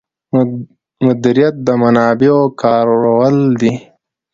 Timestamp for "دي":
3.61-3.73